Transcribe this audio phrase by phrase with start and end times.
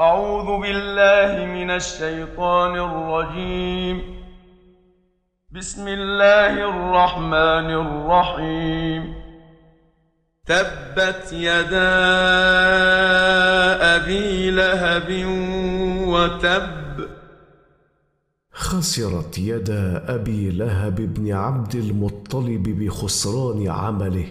[0.00, 4.02] أعوذ بالله من الشيطان الرجيم.
[5.50, 9.14] بسم الله الرحمن الرحيم.
[10.46, 11.96] تبت يدا
[13.96, 15.24] أبي لهب
[16.08, 17.08] وتب.
[18.52, 24.28] خسرت يدا أبي لهب بن عبد المطلب بخسران عمله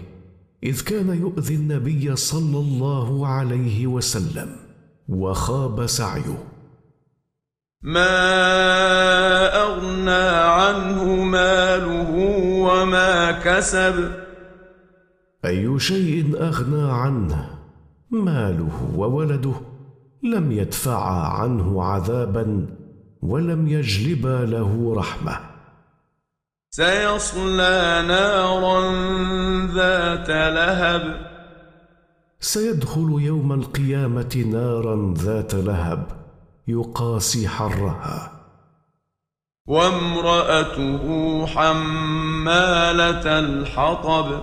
[0.62, 4.65] إذ كان يؤذي النبي صلى الله عليه وسلم.
[5.08, 6.44] وخاب سعيه.
[7.82, 8.16] ما
[9.62, 12.10] أغنى عنه ماله
[12.60, 14.12] وما كسب.
[15.44, 17.50] أي شيء أغنى عنه
[18.10, 19.54] ماله وولده؟
[20.22, 22.66] لم يدفعا عنه عذابا
[23.22, 25.40] ولم جلبا له رحمة.
[26.70, 28.80] سيصلى نارا
[29.66, 31.35] ذات لهب.
[32.40, 36.06] سيدخل يوم القيامة نارا ذات لهب
[36.68, 38.32] يقاسي حرها.
[39.66, 44.40] وامرأته حمالة الحطب.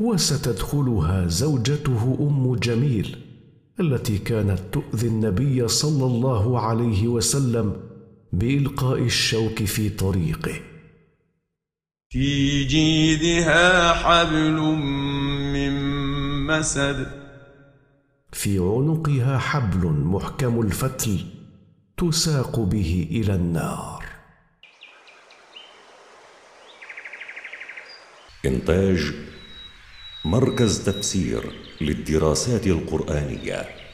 [0.00, 3.16] وستدخلها زوجته أم جميل
[3.80, 7.76] التي كانت تؤذي النبي صلى الله عليه وسلم
[8.32, 10.60] بإلقاء الشوك في طريقه.
[12.08, 14.58] في جيدها حبل
[16.58, 17.06] مسد
[18.32, 21.24] في عنقها حبل محكم الفتل
[21.96, 24.04] تساق به إلى النار.
[28.46, 29.14] إنتاج
[30.24, 33.85] مركز تفسير للدراسات القرآنية.